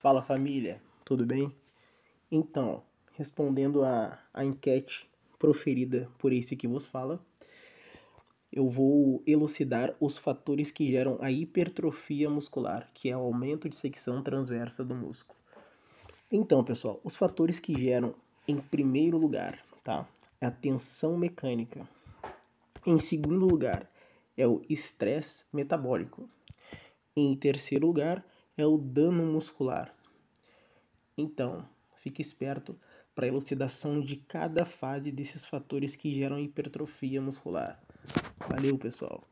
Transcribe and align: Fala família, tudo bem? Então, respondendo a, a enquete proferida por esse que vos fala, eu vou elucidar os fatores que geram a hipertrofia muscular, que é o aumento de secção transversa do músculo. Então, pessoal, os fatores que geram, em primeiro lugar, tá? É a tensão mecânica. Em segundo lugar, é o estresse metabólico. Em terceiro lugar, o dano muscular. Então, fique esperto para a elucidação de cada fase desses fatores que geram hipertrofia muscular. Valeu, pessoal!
Fala 0.00 0.22
família, 0.22 0.80
tudo 1.04 1.26
bem? 1.26 1.52
Então, 2.30 2.84
respondendo 3.14 3.82
a, 3.82 4.16
a 4.32 4.44
enquete 4.44 5.10
proferida 5.40 6.08
por 6.18 6.32
esse 6.32 6.54
que 6.54 6.68
vos 6.68 6.86
fala, 6.86 7.20
eu 8.52 8.68
vou 8.68 9.24
elucidar 9.26 9.96
os 9.98 10.16
fatores 10.16 10.70
que 10.70 10.88
geram 10.88 11.18
a 11.20 11.32
hipertrofia 11.32 12.30
muscular, 12.30 12.88
que 12.94 13.10
é 13.10 13.16
o 13.16 13.22
aumento 13.22 13.68
de 13.68 13.74
secção 13.74 14.22
transversa 14.22 14.84
do 14.84 14.94
músculo. 14.94 15.36
Então, 16.30 16.62
pessoal, 16.62 17.00
os 17.02 17.16
fatores 17.16 17.58
que 17.58 17.76
geram, 17.76 18.14
em 18.46 18.58
primeiro 18.60 19.18
lugar, 19.18 19.58
tá? 19.82 20.08
É 20.40 20.46
a 20.46 20.50
tensão 20.52 21.18
mecânica. 21.18 21.88
Em 22.86 23.00
segundo 23.00 23.46
lugar, 23.46 23.90
é 24.36 24.46
o 24.46 24.62
estresse 24.68 25.44
metabólico. 25.52 26.30
Em 27.16 27.34
terceiro 27.34 27.88
lugar, 27.88 28.24
o 28.66 28.78
dano 28.78 29.24
muscular. 29.24 29.94
Então, 31.16 31.68
fique 31.96 32.22
esperto 32.22 32.78
para 33.14 33.26
a 33.26 33.28
elucidação 33.28 34.00
de 34.00 34.16
cada 34.16 34.64
fase 34.64 35.10
desses 35.10 35.44
fatores 35.44 35.96
que 35.96 36.14
geram 36.14 36.38
hipertrofia 36.38 37.20
muscular. 37.20 37.80
Valeu, 38.48 38.78
pessoal! 38.78 39.28